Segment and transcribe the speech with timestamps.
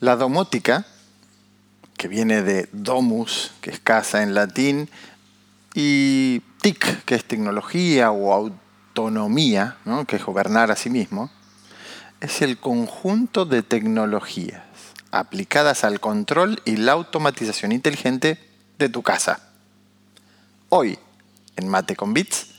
[0.00, 0.86] La domótica,
[1.98, 4.88] que viene de domus, que es casa en latín,
[5.74, 9.76] y TIC, que es tecnología o autonomía,
[10.08, 11.30] que es gobernar a sí mismo,
[12.20, 14.62] es el conjunto de tecnologías
[15.10, 18.38] aplicadas al control y la automatización inteligente
[18.78, 19.50] de tu casa.
[20.70, 20.98] Hoy,
[21.56, 22.54] en Mate con Bits,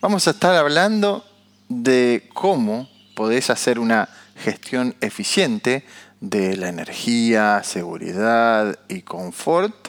[0.00, 1.24] vamos a estar hablando
[1.68, 5.84] de cómo podés hacer una gestión eficiente
[6.20, 9.88] de la energía, seguridad y confort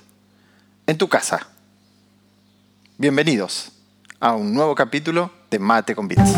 [0.88, 1.48] en tu casa.
[2.98, 3.72] Bienvenidos
[4.20, 6.34] a un nuevo capítulo de Mate con Bits.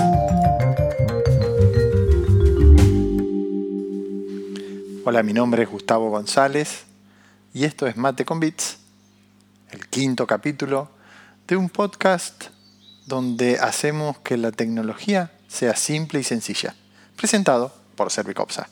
[5.05, 6.84] Hola, mi nombre es Gustavo González
[7.54, 8.78] y esto es Mate con Bits,
[9.72, 10.90] el quinto capítulo
[11.48, 12.45] de un podcast
[13.06, 16.76] donde hacemos que la tecnología sea simple y sencilla,
[17.16, 18.70] presentado por Servicopsa.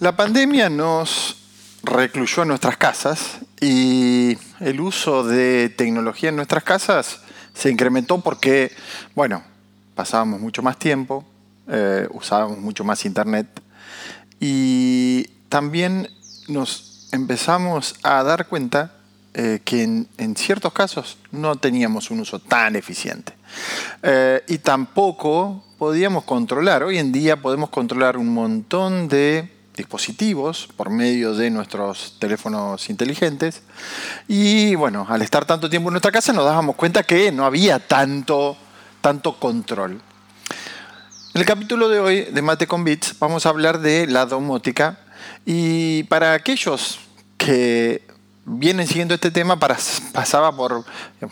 [0.00, 1.36] La pandemia nos
[1.82, 7.18] recluyó en nuestras casas y el uso de tecnología en nuestras casas
[7.52, 8.70] se incrementó porque,
[9.16, 9.42] bueno,
[9.96, 11.24] pasábamos mucho más tiempo,
[11.66, 13.48] eh, usábamos mucho más internet
[14.38, 16.08] y también
[16.46, 18.92] nos empezamos a dar cuenta
[19.34, 23.32] eh, que en, ciertos casos no teníamos un uso tan eficiente.
[24.04, 30.90] Eh, y tampoco podíamos controlar, hoy en día podemos controlar un montón de dispositivos por
[30.90, 33.62] medio de nuestros teléfonos inteligentes.
[34.28, 37.78] Y bueno, al estar tanto tiempo en nuestra casa nos dábamos cuenta que no había
[37.78, 38.58] tanto,
[39.00, 40.02] tanto control.
[41.34, 44.98] En el capítulo de hoy de Mate con Bits vamos a hablar de la domótica
[45.46, 46.98] y para aquellos
[47.38, 48.06] que
[48.48, 50.84] vienen siguiendo este tema, pasaba por,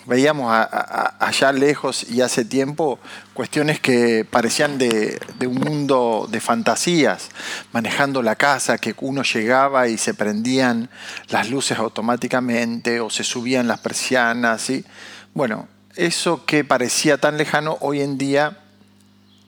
[0.04, 2.98] veíamos allá lejos y hace tiempo
[3.32, 7.30] cuestiones que parecían de, un mundo de fantasías,
[7.72, 10.90] manejando la casa, que uno llegaba y se prendían
[11.28, 14.68] las luces automáticamente o se subían las persianas.
[14.68, 14.84] y
[15.32, 18.58] Bueno, eso que parecía tan lejano hoy en día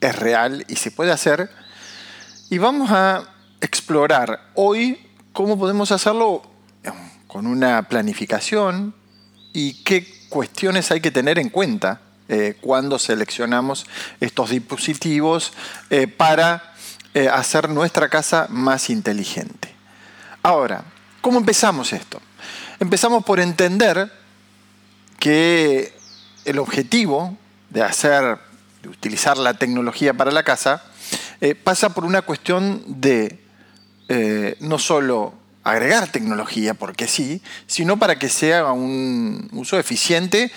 [0.01, 1.51] es real y se puede hacer.
[2.49, 3.23] Y vamos a
[3.61, 6.48] explorar hoy cómo podemos hacerlo
[7.29, 8.95] con una planificación
[9.53, 13.85] y qué cuestiones hay que tener en cuenta eh, cuando seleccionamos
[14.19, 15.53] estos dispositivos
[15.91, 16.73] eh, para
[17.13, 19.75] eh, hacer nuestra casa más inteligente.
[20.41, 20.83] Ahora,
[21.21, 22.19] ¿cómo empezamos esto?
[22.79, 24.11] Empezamos por entender
[25.19, 25.93] que
[26.45, 27.37] el objetivo
[27.69, 28.39] de hacer,
[28.81, 30.83] de utilizar la tecnología para la casa,
[31.63, 33.39] pasa por una cuestión de
[34.59, 40.51] no solo agregar tecnología, porque sí, sino para que sea un uso eficiente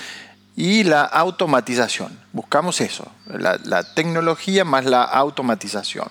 [0.57, 2.19] y la automatización.
[2.33, 6.09] Buscamos eso, la, tecnología más la automatización.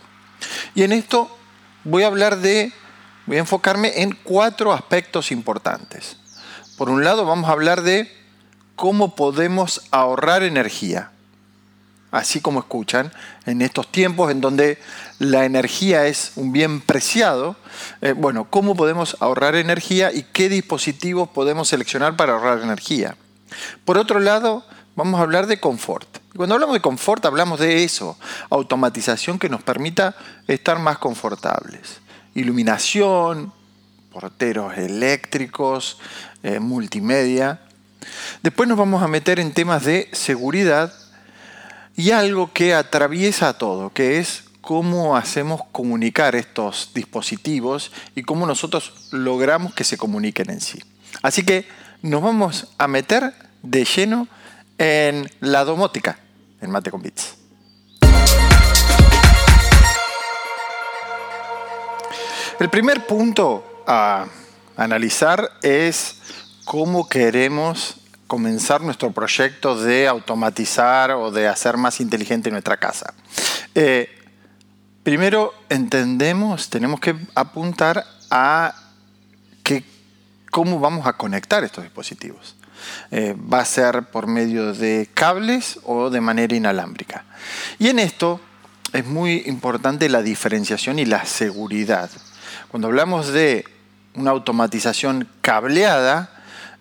[0.76, 1.36] Y en esto
[1.84, 2.74] voy a hablar de,
[3.26, 6.18] voy a enfocarme en cuatro aspectos importantes.
[6.78, 8.12] Por un lado vamos a hablar de
[8.76, 11.12] cómo podemos ahorrar energía
[12.12, 13.12] así como escuchan,
[13.46, 14.78] en estos tiempos en donde
[15.20, 17.56] la energía es un bien preciado,
[18.02, 23.16] eh, bueno, ¿cómo podemos ahorrar energía y qué dispositivos podemos seleccionar para ahorrar energía?
[23.86, 26.20] Por otro lado, vamos a hablar de confort.
[26.36, 28.18] Cuando hablamos de confort hablamos de eso,
[28.50, 30.16] automatización que nos permita
[30.48, 32.00] estar más confortables.
[32.36, 33.54] Iluminación,
[34.12, 36.00] porteros eléctricos,
[36.44, 37.62] eh, multimedia.
[38.44, 40.94] Después nos vamos a meter en temas de seguridad
[41.96, 48.94] y algo que atraviesa todo, que es cómo hacemos comunicar estos dispositivos y cómo nosotros
[49.12, 50.80] logramos que se comuniquen en sí.
[51.22, 51.68] Así que
[52.02, 54.28] nos vamos a meter de lleno
[54.78, 56.20] en la domótica,
[56.62, 57.38] en Mate con Bits.
[62.60, 64.28] El primer punto a
[64.78, 66.18] analizar es
[66.64, 68.01] cómo queremos
[68.32, 73.14] comenzar nuestro proyecto de automatizar o de hacer más inteligente nuestra casa.
[73.76, 74.08] Eh,
[75.04, 78.74] primero entendemos, tenemos que apuntar a
[79.64, 79.84] que,
[80.50, 82.56] cómo vamos a conectar estos dispositivos.
[83.12, 87.26] Eh, va a ser por medio de cables o de manera inalámbrica.
[87.80, 88.40] Y en esto
[88.94, 92.10] es muy importante la diferenciación y la seguridad.
[92.70, 93.66] Cuando hablamos de
[94.14, 96.30] una automatización cableada,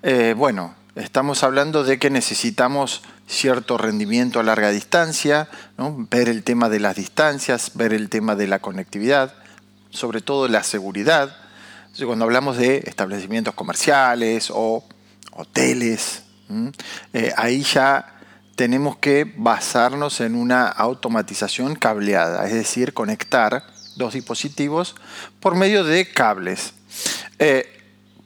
[0.04, 5.48] eh, bueno, Estamos hablando de que necesitamos cierto rendimiento a larga distancia,
[6.10, 9.32] ver el tema de las distancias, ver el tema de la conectividad,
[9.90, 11.36] sobre todo la seguridad.
[12.04, 14.84] cuando hablamos de establecimientos comerciales o
[15.30, 16.24] hoteles,
[17.12, 18.18] eh, ahí ya
[18.56, 23.64] tenemos que basarnos en una automatización cableada, es decir, conectar
[23.94, 24.96] dos dispositivos
[25.38, 26.74] por medio de cables.
[27.38, 27.64] Eh,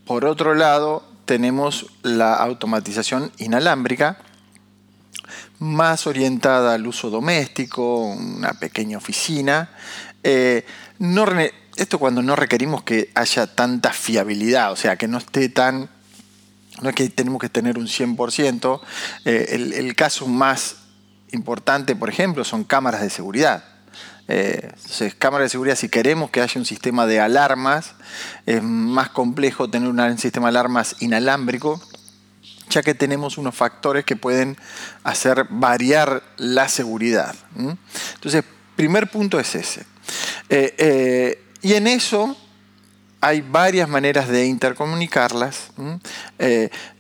[0.07, 4.19] por otro lado, tenemos la automatización inalámbrica,
[5.59, 9.71] más orientada al uso doméstico, una pequeña oficina.
[10.23, 10.65] Eh,
[11.77, 15.91] esto cuando no requerimos que haya tanta fiabilidad, o sea, que no esté tan...
[16.83, 18.81] No es que tenemos que tener un 100%.
[19.25, 20.77] Eh, el, caso más
[21.31, 23.65] importante, por ejemplo, son cámaras de seguridad.
[24.29, 27.95] Eh, entonces, cámaras de seguridad, si queremos que haya un sistema de alarmas,
[28.47, 31.81] es más complejo tener un sistema de alarmas inalámbrico
[32.71, 34.57] ya que tenemos unos factores que pueden
[35.05, 37.37] hacer variar la seguridad.
[38.15, 38.43] Entonces,
[38.75, 39.83] primer punto es ese.
[40.49, 42.37] Eh, eh, y en eso
[43.21, 45.73] hay varias maneras de intercomunicarlas.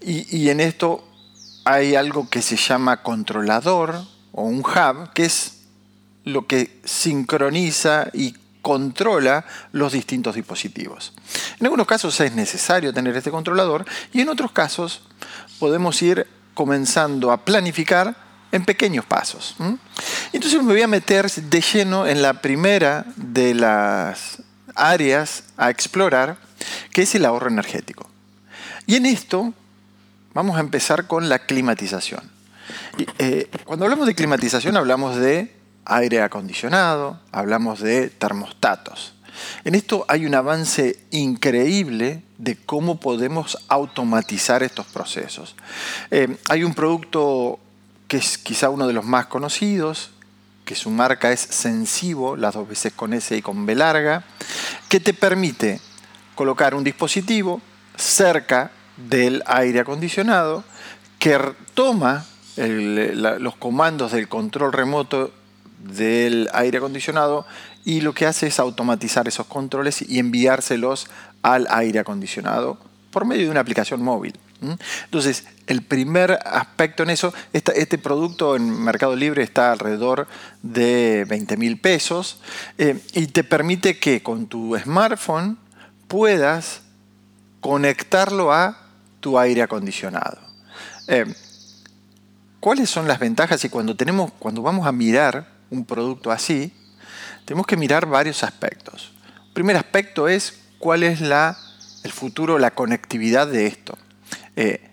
[0.03, 1.03] Y en esto
[1.65, 5.54] hay algo que se llama controlador o un hub, que es
[6.25, 11.12] lo que sincroniza y controla los distintos dispositivos.
[11.61, 15.03] En algunos casos es necesario tener este controlador y en otros casos
[15.59, 18.17] podemos ir comenzando a planificar
[18.53, 19.56] en pequeños pasos.
[20.32, 24.43] Entonces me voy a meter de lleno en la primera de las
[24.75, 26.38] áreas a explorar,
[26.91, 28.09] que es el ahorro energético.
[28.87, 29.53] Y en esto
[30.32, 32.31] vamos a empezar con la climatización.
[33.19, 35.53] Eh, cuando hablamos de climatización hablamos de
[35.84, 39.14] aire acondicionado, hablamos de termostatos.
[39.64, 45.56] En esto hay un avance increíble de cómo podemos automatizar estos procesos.
[46.10, 47.58] Eh, hay un producto
[48.08, 50.10] que es quizá uno de los más conocidos,
[50.64, 54.25] que su marca es Sensivo, las dos veces con S y con B larga,
[54.88, 55.81] que te permite
[56.34, 57.60] colocar un dispositivo
[57.96, 60.64] cerca del aire acondicionado
[61.19, 61.38] que
[61.75, 62.25] toma
[62.56, 65.32] los comandos del control remoto
[65.84, 67.46] del aire acondicionado
[67.84, 71.08] y lo que hace es automatizar esos controles y enviárselos
[71.42, 72.78] al aire acondicionado
[73.10, 74.38] por medio de una aplicación móvil.
[75.04, 80.26] Entonces, el primer aspecto en eso, este producto en Mercado Libre está alrededor
[80.62, 82.40] de 20 mil pesos
[82.78, 85.58] eh, y te permite que con tu smartphone
[86.08, 86.82] puedas
[87.60, 88.78] conectarlo a
[89.20, 90.38] tu aire acondicionado.
[91.08, 91.26] Eh,
[92.60, 93.62] ¿Cuáles son las ventajas?
[93.64, 96.73] Y cuando, tenemos, cuando vamos a mirar un producto así,
[97.44, 99.12] tenemos que mirar varios aspectos.
[99.49, 101.59] El primer aspecto es cuál es la,
[102.03, 103.99] el futuro, la conectividad de esto.
[104.56, 104.91] Eh,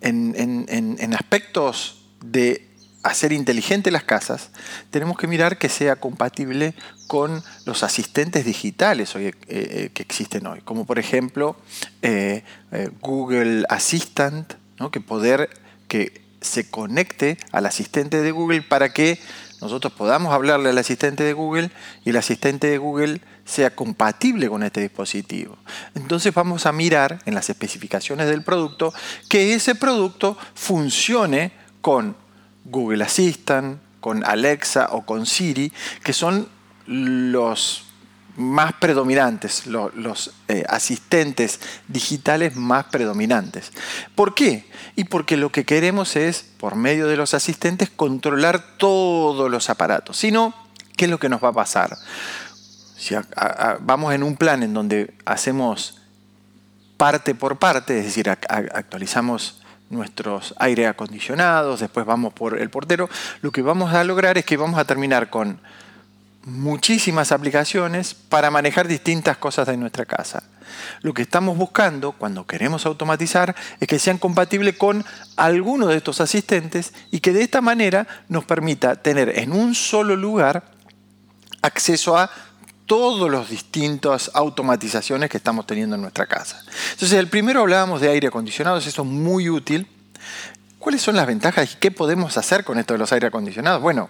[0.00, 2.68] en, aspectos de
[3.02, 4.50] hacer inteligente las casas,
[4.90, 6.74] tenemos que mirar que sea compatible
[7.06, 11.56] con los asistentes digitales eh, eh, que existen hoy, como por ejemplo
[13.00, 14.54] Google Assistant,
[14.92, 15.50] que poder
[15.88, 19.18] que se conecte al asistente de Google para que
[19.60, 21.70] nosotros podamos hablarle al asistente de Google
[22.04, 25.56] y el asistente de Google sea compatible con este dispositivo.
[25.94, 28.92] Entonces vamos a mirar en las especificaciones del producto
[29.28, 32.16] que ese producto funcione con
[32.64, 35.72] Google Assistant, con Alexa o con Siri,
[36.02, 36.48] que son
[36.86, 37.85] los
[38.36, 43.72] más predominantes, los, eh, asistentes digitales más predominantes.
[44.14, 44.68] ¿Por qué?
[44.94, 50.16] Y porque lo que queremos es, por medio de los asistentes, controlar todos los aparatos.
[50.18, 50.54] Si no,
[50.96, 51.96] ¿qué es lo que nos va a pasar?
[52.96, 53.14] Si
[53.80, 56.00] vamos en un plan en donde hacemos
[56.96, 63.08] parte por parte, es decir, actualizamos nuestros aire acondicionados, después vamos por el portero,
[63.42, 65.60] lo que vamos a lograr es que vamos a terminar con
[66.46, 70.44] muchísimas aplicaciones para manejar distintas cosas de nuestra casa.
[71.02, 75.04] Lo que estamos buscando cuando queremos automatizar es que sean compatibles con
[75.36, 80.14] alguno de estos asistentes y que de esta manera nos permita tener en un solo
[80.14, 80.70] lugar
[81.62, 82.30] acceso a
[82.86, 86.62] todas las distintas automatizaciones que estamos teniendo en nuestra casa.
[86.92, 89.88] Entonces, el primero hablábamos de aire acondicionado, eso es muy útil.
[90.78, 93.82] ¿Cuáles son las ventajas y qué podemos hacer con esto de los aire acondicionados?
[93.82, 94.08] Bueno,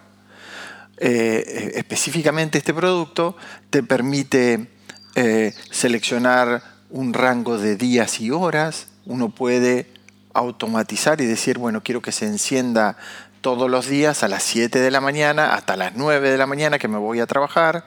[0.98, 3.36] eh, específicamente este producto
[3.70, 4.68] te permite
[5.14, 8.88] eh, seleccionar un rango de días y horas.
[9.04, 9.86] Uno puede
[10.32, 12.96] automatizar y decir, bueno, quiero que se encienda
[13.40, 16.78] todos los días a las 7 de la mañana hasta las 9 de la mañana
[16.78, 17.84] que me voy a trabajar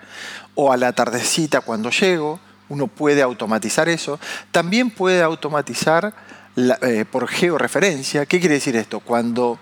[0.55, 2.39] o a la tardecita cuando llego.
[2.69, 4.19] Uno puede automatizar eso.
[4.51, 6.13] También puede automatizar
[6.55, 8.25] eh, por georreferencia.
[8.25, 8.99] ¿Qué quiere decir esto?
[8.99, 9.59] Cuando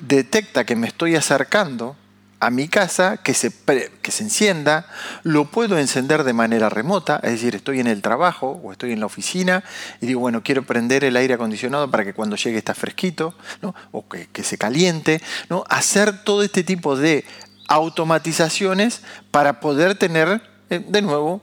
[0.00, 1.96] detecta que me estoy acercando
[2.38, 3.50] a mi casa, que se,
[4.02, 4.86] que se encienda,
[5.22, 9.00] lo puedo encender de manera remota, es decir, estoy en el trabajo o estoy en
[9.00, 9.64] la oficina
[10.00, 13.34] y digo, bueno, quiero prender el aire acondicionado para que cuando llegue está fresquito,
[13.90, 15.64] o que, que, se caliente, ¿no?
[15.68, 17.24] hacer todo este tipo de
[17.68, 21.42] automatizaciones para poder tener eh, de nuevo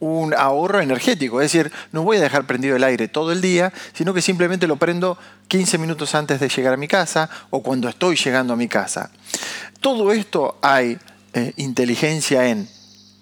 [0.00, 1.40] un ahorro energético.
[1.40, 4.66] Es decir, no voy a dejar prendido el aire todo el día, sino que simplemente
[4.66, 5.16] lo prendo
[5.48, 9.10] 15 minutos antes de llegar a mi casa o cuando estoy llegando a mi casa.
[9.80, 10.98] Todo esto hay
[11.32, 12.68] eh, inteligencia en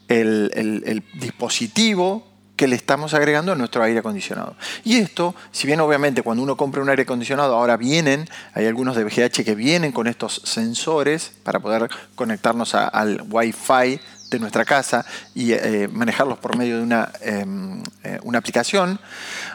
[0.09, 4.57] el, dispositivo que le estamos agregando a nuestro aire acondicionado.
[4.83, 8.97] Y esto, si bien obviamente cuando uno compra un aire acondicionado ahora vienen, hay algunos
[8.97, 15.05] de VGH que vienen con estos sensores para poder conectarnos al Wi-Fi de nuestra casa
[15.35, 19.01] y eh, manejarlos por medio de una, em, eh, una aplicación,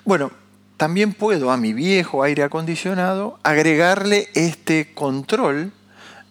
[0.06, 0.32] bueno,
[0.77, 5.72] también puedo a mi viejo aire acondicionado agregarle este control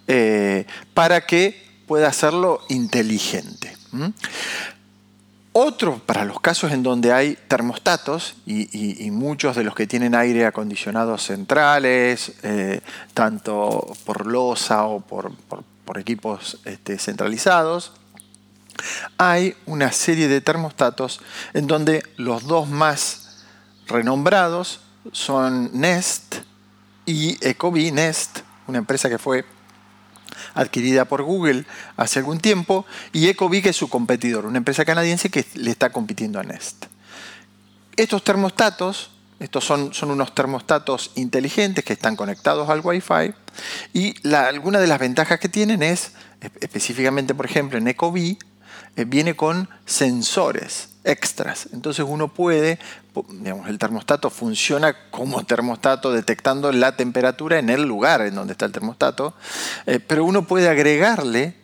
[0.08, 3.76] eh, para que pueda hacerlo inteligente.
[5.52, 10.46] Otro, para los casos en donde hay termostatos, y, muchos de los que tienen aire
[10.46, 12.32] acondicionado centrales,
[13.12, 15.32] tanto por losa o por,
[15.98, 17.92] equipos este, centralizados,
[19.18, 21.20] hay una serie de termostatos
[21.54, 23.44] en donde los dos más
[23.86, 24.80] renombrados
[25.12, 26.36] son Nest
[27.06, 29.44] y Ecobee Nest, una empresa que fue
[30.54, 31.64] adquirida por Google
[31.96, 35.90] hace algún tiempo, y Ecobee que es su competidor, una empresa canadiense que le está
[35.90, 36.86] compitiendo a Nest.
[37.96, 43.34] Estos termostatos, estos son, son unos termostatos inteligentes que están conectados al Wi-Fi
[43.92, 46.12] y la, alguna de las ventajas que tienen es,
[46.60, 48.38] específicamente por ejemplo en Ecobee,
[48.96, 51.68] eh, viene con sensores extras.
[51.72, 52.78] Entonces uno puede,
[53.30, 58.66] digamos, el termostato funciona como termostato detectando la temperatura en el lugar en donde está
[58.66, 59.34] el termostato,
[59.86, 61.56] eh, pero uno puede agregarle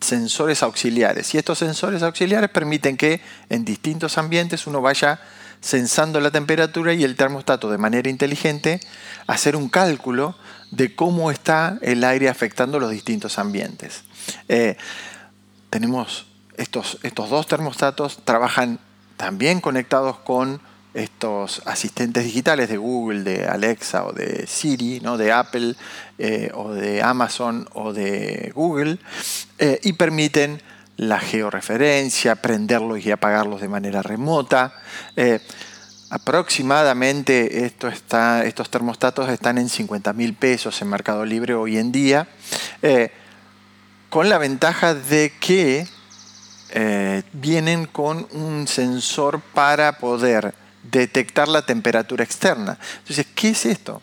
[0.00, 1.34] sensores auxiliares.
[1.34, 5.20] Y estos sensores auxiliares permiten que en distintos ambientes uno vaya
[5.60, 8.80] sensando la temperatura y el termostato de manera inteligente
[9.26, 10.36] hacer un cálculo
[10.70, 14.04] de cómo está el aire afectando los distintos ambientes.
[14.48, 14.76] Eh,
[15.76, 16.24] tenemos
[16.56, 18.78] estos, estos dos termostatos, trabajan
[19.18, 20.58] también conectados con
[20.94, 25.18] estos asistentes digitales de Google, de Alexa o de Siri, ¿no?
[25.18, 25.74] de Apple
[26.16, 28.98] eh, o de Amazon o de Google,
[29.58, 30.62] eh, y permiten
[30.96, 34.72] la georreferencia, prenderlos y apagarlos de manera remota.
[35.14, 35.40] Eh,
[36.08, 41.92] aproximadamente esto está, estos termostatos están en 50 mil pesos en Mercado Libre hoy en
[41.92, 42.28] día
[44.10, 45.86] con la ventaja de que
[46.70, 52.78] eh, vienen con un sensor para poder detectar la temperatura externa.
[52.98, 54.02] Entonces, ¿qué es esto?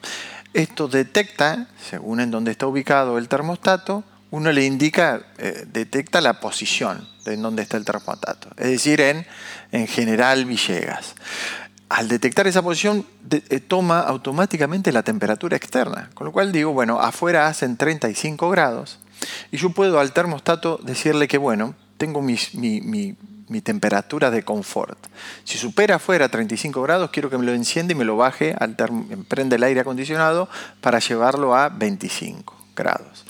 [0.53, 6.39] Esto detecta, según en dónde está ubicado el termostato, uno le indica, eh, detecta la
[6.39, 9.25] posición de en dónde está el termostato, es decir, en,
[9.71, 11.15] en general Villegas.
[11.89, 16.99] Al detectar esa posición, eh, toma automáticamente la temperatura externa, con lo cual digo, bueno,
[16.99, 18.99] afuera hacen 35 grados,
[19.51, 22.37] y yo puedo al termostato decirle que, bueno, tengo mi,
[23.63, 24.97] temperatura de confort.
[25.43, 28.75] Si supera afuera 35 grados, quiero que me lo encienda y me lo baje, al
[29.27, 30.49] prende el aire acondicionado
[30.81, 33.25] para llevarlo a 25 grados.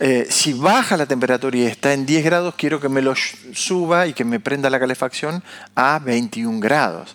[0.00, 4.06] Eh, si baja la temperatura y está en 10 grados, quiero que me lo suba
[4.06, 5.42] y que me prenda la calefacción
[5.74, 7.14] a 21 grados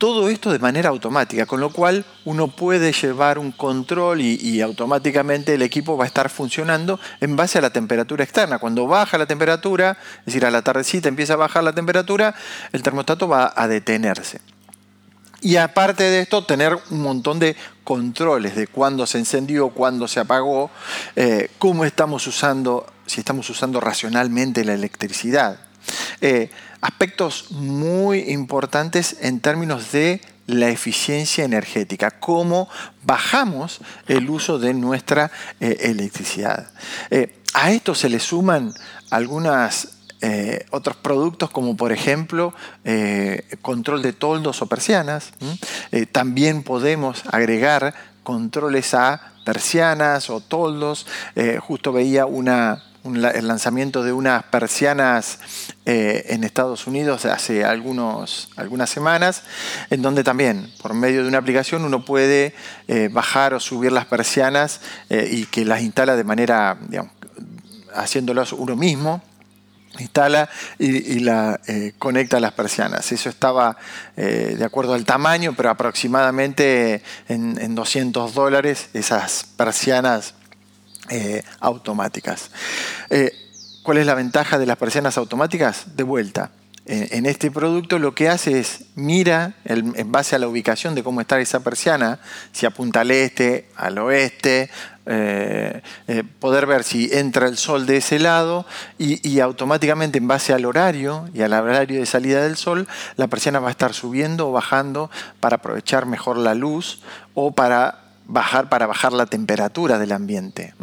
[0.00, 5.52] todo esto de manera automática, con lo cual uno puede llevar un control y, automáticamente
[5.54, 8.58] el equipo va a estar funcionando en base a la temperatura externa.
[8.58, 12.34] Cuando baja la temperatura, es decir, a la tardecita empieza a bajar la temperatura,
[12.72, 14.40] el termostato va a detenerse.
[15.42, 17.54] Y aparte de esto, tener un montón de
[17.84, 20.70] controles de cuándo se encendió, cuándo se apagó,
[21.14, 25.60] eh, cómo estamos usando, si estamos usando racionalmente la electricidad.
[26.22, 32.68] Eh, aspectos muy importantes en términos de la eficiencia energética, cómo
[33.02, 36.70] bajamos el uso de nuestra eh, electricidad.
[37.10, 38.72] Eh, a esto se le suman
[39.10, 39.96] algunos
[40.70, 42.52] otros productos como por ejemplo
[43.62, 45.32] control de toldos o persianas.
[46.12, 51.06] también podemos agregar controles a persianas o toldos.
[51.66, 55.38] justo veía una, el lanzamiento de unas persianas
[55.86, 59.42] eh, en Estados Unidos hace algunos, algunas semanas,
[59.88, 62.54] en donde también por medio de una aplicación uno puede
[62.88, 67.12] eh, bajar o subir las persianas eh, y que las instala de manera, digamos,
[67.94, 69.22] haciéndolas uno mismo
[69.98, 71.60] instala y, la
[71.98, 73.10] conecta a las persianas.
[73.10, 73.76] Eso estaba
[74.14, 80.34] de acuerdo al tamaño, pero aproximadamente en, en 200 dólares esas persianas
[81.08, 82.50] eh, automáticas.
[83.08, 83.32] Eh,
[83.82, 85.96] ¿Cuál es la ventaja de las persianas automáticas?
[85.96, 86.50] De vuelta,
[86.86, 91.20] en este producto lo que hace es mira en base a la ubicación de cómo
[91.20, 92.18] está esa persiana,
[92.52, 94.70] si apunta al este, al oeste,
[95.12, 95.82] eh,
[96.38, 98.64] poder ver si entra el sol de ese lado
[98.96, 103.58] y, automáticamente en base al horario y al horario de salida del sol, la persiana
[103.58, 107.00] va a estar subiendo o bajando para aprovechar mejor la luz
[107.34, 110.74] o para bajar, para bajar la temperatura del ambiente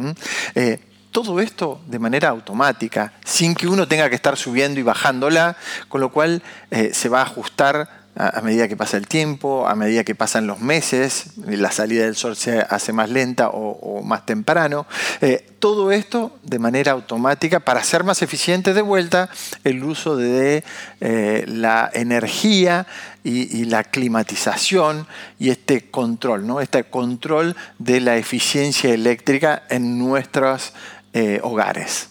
[1.17, 5.99] todo esto de manera automática, sin que uno tenga que estar subiendo y bajándola, con
[5.99, 10.03] lo cual eh, se va a ajustar a, medida que pasa el tiempo, a medida
[10.03, 14.87] que pasan los meses, la salida del sol se hace más lenta o, más temprano.
[15.21, 19.29] Eh, todo esto de manera automática para hacer más eficiente de vuelta
[19.63, 20.63] el uso de
[20.99, 22.87] eh, la energía
[23.23, 25.05] y, la climatización
[25.37, 26.61] y este control, ¿no?
[26.61, 30.73] este control de la eficiencia eléctrica en nuestras
[31.13, 32.09] eh, hogares.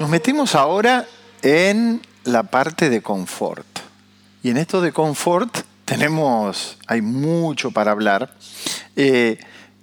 [0.00, 1.06] Nos metemos ahora
[1.42, 3.66] en la parte de confort.
[4.42, 8.34] Y en esto de confort tenemos, hay mucho para hablar.
[8.96, 9.38] Eh,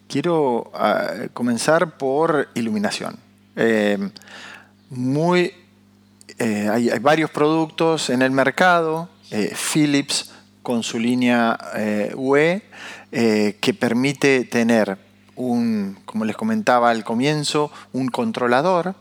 [0.07, 3.17] quiero ah, comenzar por iluminación.
[3.55, 3.97] Eh,
[4.89, 5.53] muy,
[6.39, 9.09] hay, hay, varios productos en el mercado.
[9.73, 10.31] Philips
[10.63, 11.57] con su línea
[12.15, 12.63] UE
[13.11, 14.99] eh, que permite tener
[15.35, 18.93] un, como les comentaba al comienzo, un controlador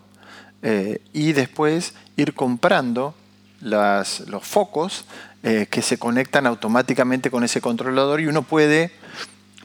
[0.63, 3.15] eh, y después ir comprando
[3.61, 5.05] los focos
[5.43, 8.93] eh, que se conectan automáticamente con ese controlador y uno puede,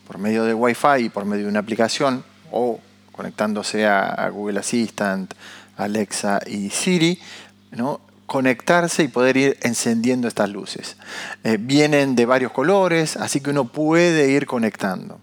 [0.07, 2.79] por medio de Wi-Fi y por medio de una aplicación o
[3.11, 5.33] conectándose a, Google Assistant,
[5.77, 7.19] Alexa y Siri,
[8.25, 10.97] conectarse y poder ir encendiendo estas luces.
[11.43, 15.19] Eh, vienen de varios colores, así que uno puede ir conectando.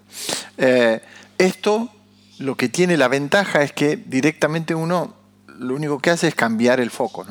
[1.39, 1.91] Esto
[2.39, 5.20] lo que tiene la ventaja es que directamente uno
[5.61, 7.26] lo único que hace es cambiar el foco.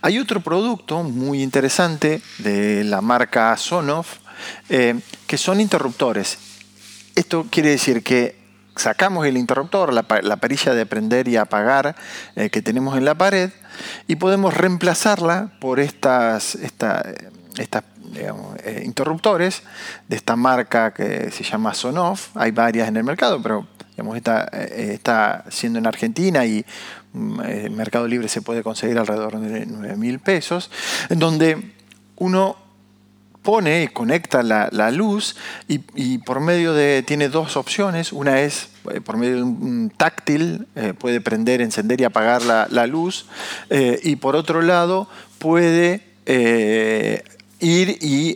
[0.00, 4.18] Hay otro producto muy interesante de la marca Sonoff
[4.68, 6.38] eh, que son interruptores.
[7.16, 8.38] Esto quiere decir que
[8.76, 11.96] sacamos el interruptor, la, perilla de prender y apagar
[12.36, 13.50] que tenemos en la pared,
[14.06, 17.30] y podemos reemplazarla por estas, eh,
[18.84, 19.62] interruptores
[20.06, 22.28] de esta marca que se llama Sonoff.
[22.36, 23.66] Hay varias en el mercado, pero
[23.98, 26.64] digamos, esta, eh, está siendo en Argentina y
[27.14, 30.70] en Mercado Libre se puede conseguir alrededor de 9 mil pesos,
[31.10, 31.72] donde
[32.16, 32.56] uno
[33.48, 35.34] pone y conecta la, luz
[35.68, 40.66] y, por medio de, tiene dos opciones, una es eh, por medio de un táctil,
[40.76, 43.24] eh, puede prender, encender y apagar la, luz,
[43.70, 46.02] eh, y por otro lado puede
[47.60, 48.34] ir y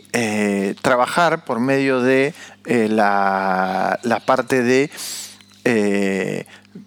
[0.81, 2.33] trabajar por medio de
[2.65, 4.89] la, la, parte de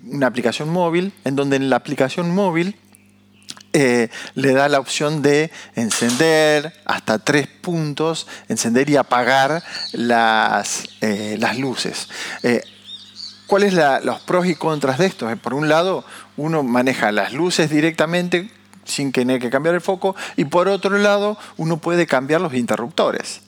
[0.07, 2.77] una aplicación móvil, en donde en la aplicación móvil
[3.79, 11.37] eh, le da la opción de encender hasta tres puntos, encender y apagar las, eh,
[11.38, 12.09] las luces.
[12.42, 12.62] Eh,
[13.47, 15.29] ¿Cuáles son los pros y contras de esto?
[15.37, 16.07] Por un lado,
[16.38, 18.51] uno maneja las luces directamente
[18.87, 23.40] sin tener que cambiar el foco y por otro lado uno puede cambiar los interruptores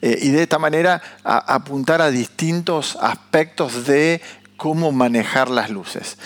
[0.00, 4.20] y de esta manera apuntar a distintos aspectos de
[4.62, 6.16] cómo manejar las luces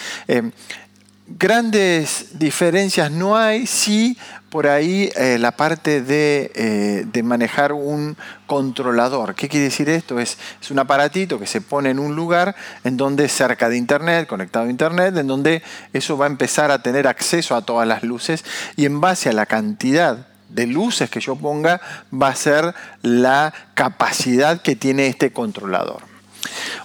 [1.26, 4.16] grandes diferencias no hay, sí
[4.48, 9.34] por ahí eh, la parte eh, de, manejar un controlador.
[9.34, 10.20] ¿Qué quiere decir esto?
[10.20, 14.28] Es, es, un aparatito que se pone en un lugar en donde cerca de Internet,
[14.28, 18.02] conectado a Internet, en donde eso va a empezar a tener acceso a todas las
[18.02, 18.44] luces
[18.76, 21.80] y en base a la cantidad de luces que yo ponga
[22.14, 22.72] va a ser
[23.02, 26.02] la capacidad que tiene este controlador.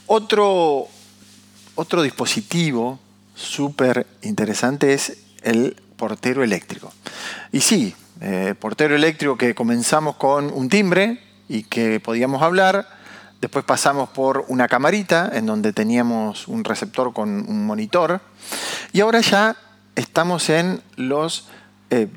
[0.07, 0.87] Otro,
[1.81, 2.99] otro dispositivo
[3.33, 6.93] súper interesante es el portero eléctrico.
[7.51, 12.87] Y sí, eh, portero eléctrico que comenzamos con un timbre y que podíamos hablar,
[13.41, 18.21] después pasamos por una camarita en donde teníamos un receptor con un monitor
[18.93, 19.55] y ahora ya
[19.95, 21.49] estamos en los
[21.89, 22.07] eh,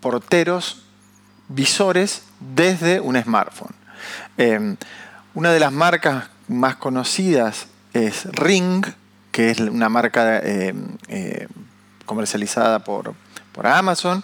[0.00, 0.82] porteros
[1.48, 3.74] visores desde un smartphone.
[4.36, 4.76] Eh,
[5.32, 8.84] una de las marcas más conocidas es Ring,
[9.34, 10.72] que es una marca eh,
[11.08, 11.48] eh,
[12.06, 13.16] comercializada por,
[13.64, 14.22] Amazon.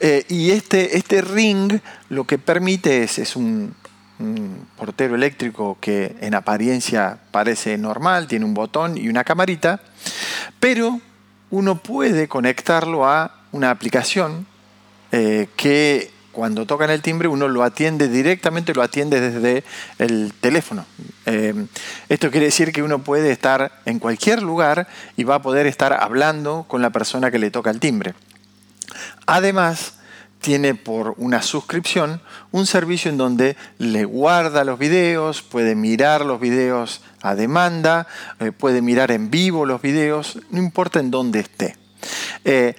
[0.00, 3.74] Eh, y este, este ring lo que permite es, es un,
[4.76, 9.80] portero eléctrico que en apariencia parece normal, tiene un botón y una camarita,
[10.58, 10.98] pero
[11.50, 14.46] uno puede conectarlo a una aplicación
[15.10, 19.64] que cuando tocan el timbre uno lo atiende directamente, lo atiende desde
[19.98, 20.86] el teléfono.
[21.26, 21.66] Eh,
[22.08, 25.92] esto quiere decir que uno puede estar en cualquier lugar y va a poder estar
[25.92, 28.14] hablando con la persona que le toca el timbre.
[29.26, 29.94] Además,
[30.40, 32.22] tiene por una suscripción
[32.52, 38.06] un servicio en donde le guarda los videos, puede mirar los videos a demanda,
[38.38, 41.76] eh, puede mirar en vivo los videos, no importa en dónde esté.
[42.44, 42.76] Eh,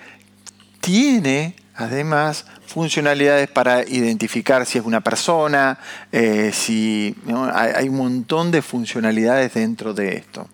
[0.79, 5.79] tiene además funcionalidades para identificar si es una persona,
[6.11, 7.15] eh, si
[7.53, 10.47] hay, un montón de funcionalidades dentro de esto.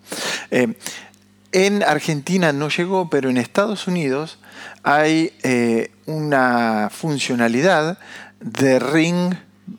[1.52, 4.38] en Argentina no llegó, pero en Estados Unidos
[4.82, 5.32] hay
[6.06, 7.98] una funcionalidad
[8.40, 9.34] de ring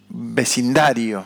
[0.10, 1.26] vecindario,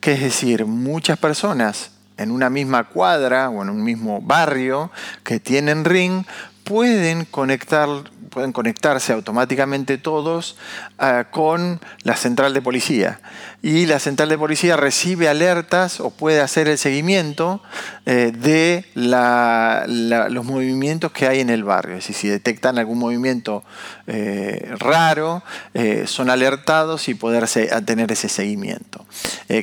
[0.00, 4.90] que es decir, muchas personas en una misma cuadra o en un mismo barrio
[5.24, 6.24] que tienen ring
[6.64, 7.88] pueden conectar
[8.32, 10.56] pueden conectarse automáticamente todos
[10.98, 13.20] ah, con la central de policía.
[13.60, 17.62] Y la central de policía recibe alertas o puede hacer el seguimiento
[18.06, 21.96] eh, de los movimientos que hay en el barrio.
[21.96, 23.62] Es decir, si detectan algún movimiento
[24.06, 25.42] eh, raro,
[25.74, 27.46] eh, son alertados y poder
[27.84, 29.04] tener ese seguimiento.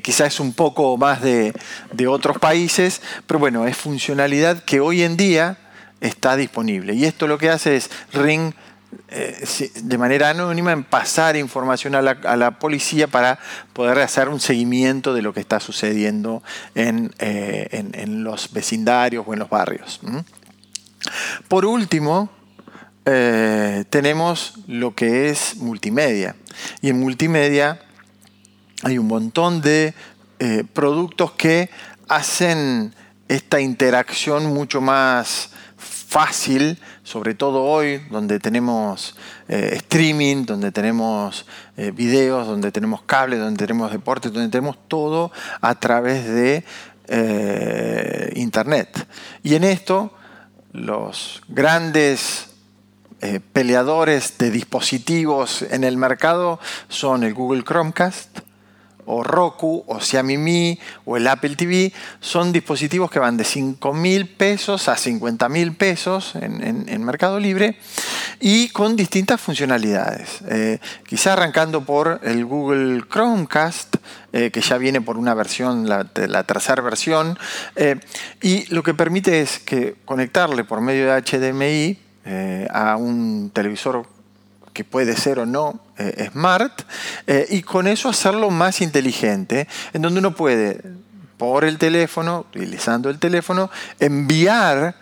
[0.04, 1.54] quizás es un poco más de,
[1.92, 5.58] de otros países, pero bueno, es funcionalidad que hoy en día
[6.02, 6.94] está disponible.
[6.94, 8.54] Y esto lo que hace es Ring
[9.10, 13.40] eh, de manera anónima en pasar información a la, policía para
[13.74, 16.42] poder hacer un seguimiento de lo que está sucediendo
[16.74, 20.00] en, eh, los vecindarios o en los barrios.
[21.48, 22.30] Por último,
[23.06, 26.36] eh, tenemos lo que es multimedia.
[26.82, 27.80] Y en multimedia
[28.84, 29.94] hay un montón de
[30.74, 31.70] productos que
[32.08, 32.96] hacen
[33.28, 35.52] esta interacción mucho más
[36.10, 39.16] fácil, sobre todo hoy, donde tenemos
[39.48, 41.46] eh, streaming, donde tenemos
[41.78, 46.66] eh, videos, donde tenemos cables, donde tenemos deportes, donde tenemos todo a través de
[47.10, 49.08] eh, Internet.
[49.44, 50.12] Y en esto,
[50.72, 52.48] los grandes
[53.52, 58.40] peleadores de dispositivos en el mercado son el Google Chromecast,
[59.12, 61.92] o Roku o Xiaomi Mi o el Apple TV
[62.22, 67.78] son dispositivos que van de 5 mil pesos a 50 mil pesos en, Mercado Libre
[68.40, 70.42] y con distintas funcionalidades.
[70.48, 73.96] Eh, quizá arrancando por el Google Chromecast,
[74.32, 76.04] eh, que ya viene por una versión, la,
[76.44, 77.38] tercera versión,
[77.76, 78.00] eh,
[78.42, 81.98] y lo que permite es que conectarle por medio de HDMI
[82.70, 84.06] a un televisor
[84.80, 86.84] que puede ser o no eh, smart,
[87.28, 90.82] eh, y con eso hacerlo más inteligente, en donde uno puede,
[91.36, 94.96] por el teléfono, utilizando el teléfono, enviar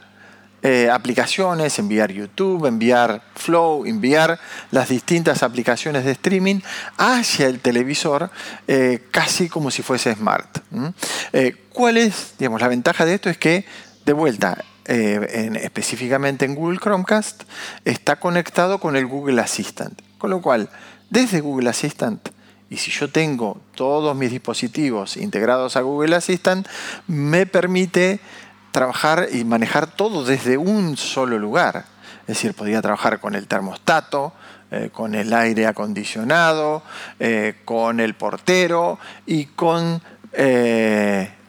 [0.63, 4.39] eh, aplicaciones, enviar YouTube, enviar Flow, enviar
[4.71, 6.61] las distintas aplicaciones de streaming
[6.97, 8.31] hacia el televisor,
[9.11, 10.57] casi como si fuese smart.
[11.71, 13.29] ¿Cuál es, digamos, la ventaja de esto?
[13.29, 13.63] Es que,
[14.07, 14.57] de vuelta,
[14.87, 17.43] eh, específicamente en Google Chromecast,
[17.85, 19.99] está conectado con el Google Assistant.
[20.17, 20.69] Con lo cual,
[21.09, 22.29] desde Google Assistant,
[22.69, 26.67] y si yo tengo todos mis dispositivos integrados a Google Assistant,
[27.07, 28.19] me permite
[28.71, 31.85] trabajar y manejar todo desde un solo lugar.
[32.21, 34.33] Es decir, podría trabajar con el termostato,
[34.69, 36.83] eh, con el aire acondicionado,
[37.19, 40.01] eh, con el portero y con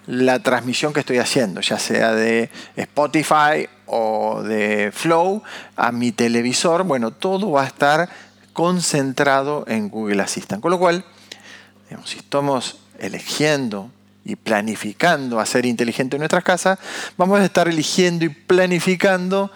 [0.09, 5.43] la transmisión que estoy haciendo, ya sea de Spotify o de Flow
[5.77, 8.09] a mi televisor, bueno, todo va a estar
[8.55, 10.63] concentrado en Google Assistant.
[10.63, 11.05] Con lo cual,
[12.07, 13.91] si estamos eligiendo
[14.25, 16.79] y planificando hacer inteligente en nuestras casas,
[17.19, 19.53] vamos a estar eligiendo y planificando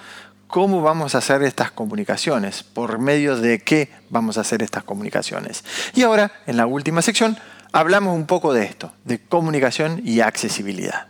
[0.49, 5.65] cómo vamos a hacer estas comunicaciones, por medio de qué vamos a hacer estas comunicaciones.
[5.95, 7.39] Y ahora, en la última sección,
[7.73, 11.09] hablamos un poco de esto, de comunicación y accesibilidad.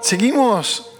[0.00, 0.90] Seguimos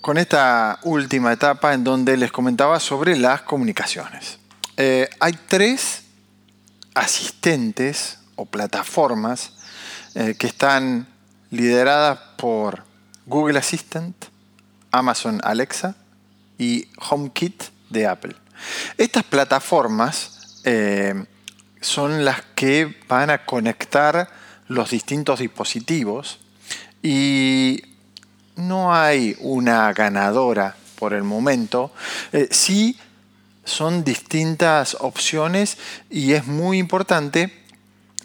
[0.00, 4.38] con esta última etapa en donde les comentaba sobre las comunicaciones.
[4.76, 6.04] Eh, hay tres
[6.94, 9.52] asistentes o plataformas
[10.14, 11.08] eh, que están
[11.50, 12.84] lideradas por
[13.26, 14.14] Google Assistant,
[14.92, 15.96] Amazon Alexa
[16.56, 18.36] y HomeKit de Apple.
[18.96, 21.24] Estas plataformas eh,
[21.80, 24.28] son las que van a conectar
[24.68, 26.38] los distintos dispositivos
[27.02, 27.82] y
[28.56, 31.92] no hay una ganadora por el momento.
[32.32, 32.98] Eh, sí
[33.64, 35.78] son distintas opciones
[36.10, 37.52] y es muy importante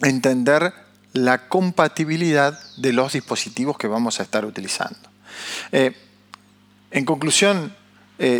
[0.02, 0.74] entender
[1.14, 4.98] la compatibilidad de los dispositivos que vamos a estar utilizando.
[5.72, 5.96] Eh,
[6.92, 7.76] en conclusión,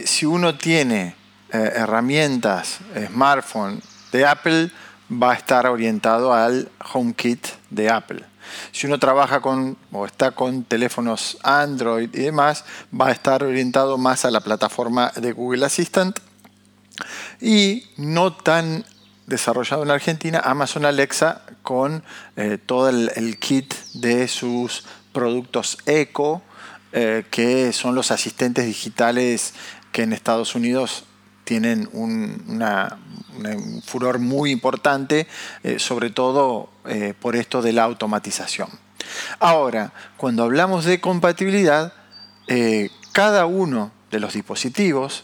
[0.06, 1.16] si uno tiene
[1.54, 4.72] eh, herramientas, smartphone de Apple,
[5.12, 8.24] va a estar orientado al HomeKit de Apple.
[8.72, 12.66] Si uno trabaja con o está con teléfonos Android y demás,
[13.00, 16.20] va a estar orientado más a la plataforma de Google Assistant.
[17.42, 18.86] Y no tan
[19.26, 22.04] desarrollado en Argentina, Amazon Alexa con
[22.36, 26.42] eh, todo el, kit de sus productos eco,
[26.92, 29.54] eh, que son los asistentes digitales
[29.92, 31.06] que en Estados Unidos
[31.44, 32.54] tienen un,
[33.86, 35.28] furor muy importante,
[35.64, 38.70] eh, sobre todo eh, por esto de la automatización.
[39.40, 41.94] Ahora, cuando hablamos de compatibilidad,
[42.48, 45.24] eh, cada uno de los dispositivos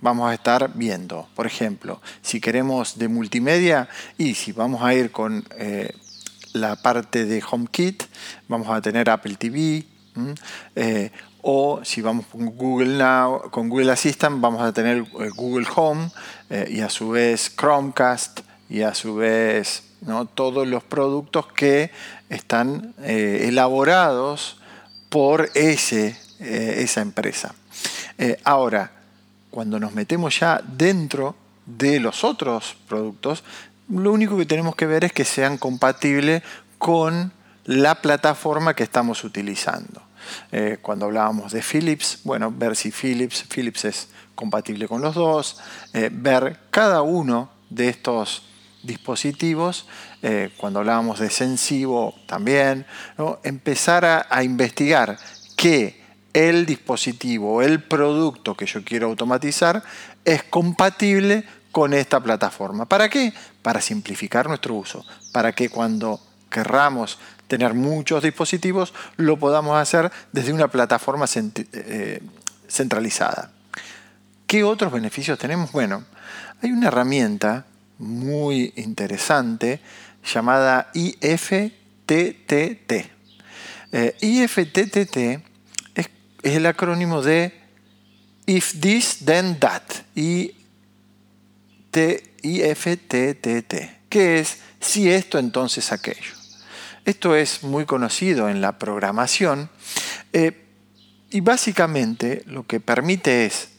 [0.00, 5.10] vamos a estar viendo, por ejemplo, si queremos de multimedia y si vamos a ir
[5.10, 5.44] con
[6.54, 8.04] la parte de HomeKit,
[8.48, 9.84] vamos a tener Apple TV,
[11.42, 16.10] o si vamos con Google Now, con Google Assistant, vamos a tener eh, Google Home
[16.50, 20.26] eh, y a su vez Chromecast y a su vez ¿no?
[20.26, 21.90] todos los productos que
[22.28, 24.58] están eh, elaborados
[25.08, 27.52] por ese, esa empresa.
[28.44, 28.92] ahora,
[29.50, 31.34] cuando nos metemos ya dentro
[31.66, 33.42] de los otros productos,
[33.88, 36.44] lo único que tenemos que ver es que sean compatibles
[36.78, 37.32] con
[37.64, 40.02] la plataforma que estamos utilizando.
[40.52, 45.58] Eh, cuando hablábamos de Philips, bueno, ver si Philips, Philips es compatible con los dos,
[45.92, 48.42] eh, ver cada uno de estos
[48.82, 49.86] dispositivos,
[50.22, 52.86] eh, cuando hablábamos de Sensivo también,
[53.42, 55.18] empezar a, a investigar
[55.56, 56.00] que
[56.32, 59.82] el dispositivo, el producto que yo quiero automatizar
[60.24, 62.86] es compatible con esta plataforma.
[62.86, 63.32] ¿Para qué?
[63.62, 66.20] Para simplificar nuestro uso, para que cuando
[66.50, 67.18] querramos
[67.50, 72.22] tener muchos dispositivos, lo podamos hacer desde una plataforma eh,
[72.68, 73.50] centralizada.
[74.46, 75.72] ¿Qué otros beneficios tenemos?
[75.72, 76.04] Bueno,
[76.62, 77.66] hay una herramienta
[77.98, 79.80] muy interesante
[80.32, 81.72] llamada IFTTT.
[83.92, 85.16] Eh, IFTTT
[85.96, 86.08] es,
[86.44, 87.52] el acrónimo de
[88.46, 89.82] If This Then That.
[92.42, 93.74] IFTTT,
[94.08, 96.39] que es si esto entonces aquello.
[97.04, 99.70] Esto es muy conocido en la programación
[100.32, 100.66] eh,
[101.30, 103.70] y básicamente lo que permite es,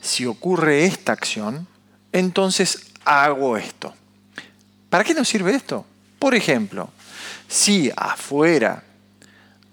[0.00, 1.66] si ocurre esta acción,
[2.12, 3.94] entonces hago esto.
[4.88, 5.84] ¿Para qué nos sirve esto?
[6.18, 6.90] Por ejemplo,
[7.48, 8.84] si afuera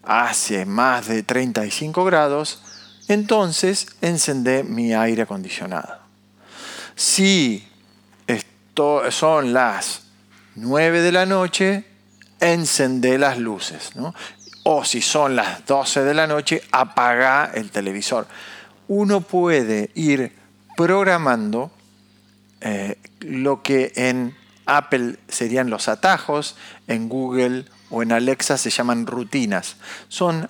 [0.03, 2.61] hace más de 35 grados,
[3.07, 5.99] entonces encendé mi aire acondicionado.
[6.95, 7.67] Si
[8.27, 10.03] esto son las
[10.55, 11.85] 9 de la noche,
[12.51, 13.91] encender las luces.
[14.63, 18.27] O si son las 12 de la noche, apaga el televisor.
[18.87, 20.33] Uno puede ir
[20.75, 21.71] programando
[22.61, 26.55] eh, lo que en Apple serían los atajos,
[26.87, 29.75] en Google o en Alexa se llaman rutinas.
[30.07, 30.49] Son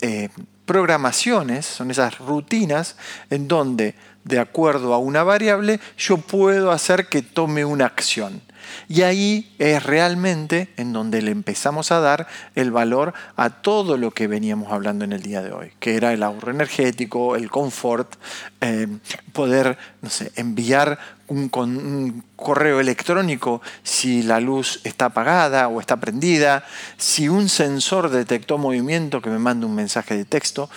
[0.00, 0.30] eh,
[0.64, 2.96] programaciones, son esas rutinas
[3.30, 3.94] en donde,
[4.24, 8.42] de acuerdo a una variable, yo puedo hacer que tome una acción.
[8.88, 14.10] Y ahí es realmente en donde le empezamos a dar el valor a todo lo
[14.10, 18.14] que veníamos hablando en el día de hoy, que era el ahorro energético, el confort,
[18.60, 18.88] eh,
[19.32, 26.64] poder no sé, enviar un, correo electrónico si la luz está apagada o está prendida,
[26.96, 30.70] si un sensor detectó movimiento que me manda un mensaje de texto.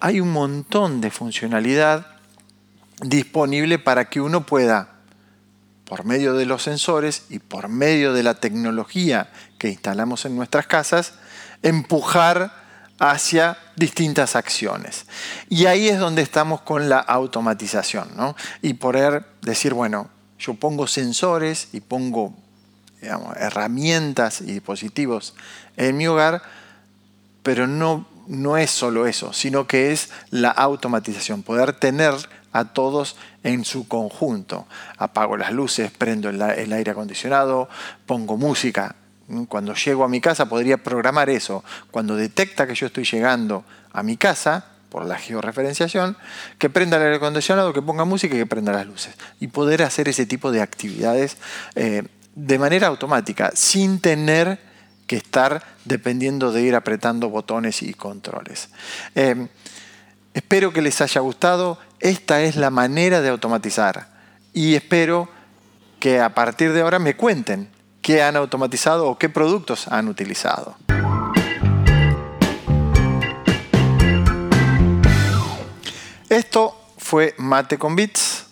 [0.00, 2.06] Hay un montón de funcionalidad
[3.02, 4.97] disponible para que uno pueda
[5.88, 10.66] por medio de los sensores y por medio de la tecnología que instalamos en nuestras
[10.66, 11.14] casas,
[11.62, 12.52] empujar
[12.98, 15.06] hacia distintas acciones.
[15.48, 18.36] Y ahí es donde estamos con la automatización, ¿no?
[18.60, 22.34] Y poder decir, bueno, yo pongo sensores y pongo
[23.00, 25.34] herramientas y dispositivos
[25.76, 26.42] en mi hogar,
[27.42, 32.14] pero no, no es solo eso, sino que es la automatización, poder tener
[32.52, 34.66] a todos en su conjunto.
[34.96, 37.68] Apago las luces, prendo el, aire acondicionado,
[38.06, 38.96] pongo música.
[39.48, 41.62] Cuando llego a mi casa podría programar eso.
[41.90, 46.16] Cuando detecta que yo estoy llegando a mi casa, por la georreferenciación,
[46.58, 49.14] que prenda el aire acondicionado, que ponga música y que prenda las luces.
[49.38, 51.36] Y poder hacer ese tipo de actividades
[51.74, 54.58] eh, de manera automática, sin tener
[55.06, 58.68] que estar dependiendo de ir apretando botones y controles.
[59.14, 59.48] Eh,
[60.38, 64.08] espero que les haya gustado esta es la manera de automatizar.
[64.54, 65.28] Y espero
[65.98, 67.68] que a partir de ahora me cuenten
[68.02, 70.76] qué han automatizado o qué productos han utilizado.
[76.28, 78.46] Esto fue Mate con Bits,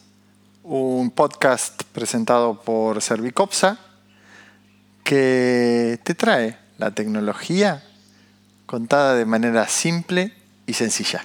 [0.65, 3.79] un podcast presentado por Servicopsa
[5.05, 7.85] que te trae la tecnología
[8.67, 10.33] contada de manera simple
[10.67, 11.25] y sencilla.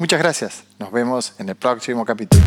[0.00, 0.64] Muchas gracias.
[0.78, 2.42] Nos vemos en el próximo capítulo.